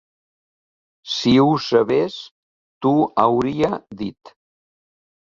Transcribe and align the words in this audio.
Si 1.15 1.33
ho 1.41 1.49
sabés, 1.65 2.15
t'ho 2.85 2.93
hauria 3.25 3.69
dit. 4.01 4.33